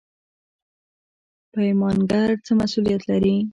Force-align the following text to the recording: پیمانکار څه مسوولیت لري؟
پیمانکار 1.53 2.29
څه 2.45 2.51
مسوولیت 2.59 3.01
لري؟ 3.11 3.35